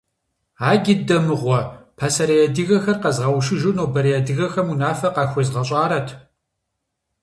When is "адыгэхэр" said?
2.47-2.97